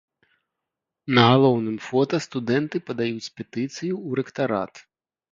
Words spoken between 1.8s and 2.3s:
фота